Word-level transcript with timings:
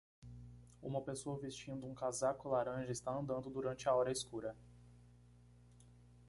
Uma 0.81 0.99
pessoa 0.99 1.37
vestindo 1.39 1.85
um 1.85 1.93
casaco 1.93 2.49
laranja 2.49 2.91
está 2.91 3.11
andando 3.11 3.51
durante 3.51 3.87
a 3.87 3.93
hora 3.93 4.11
escura. 4.11 4.57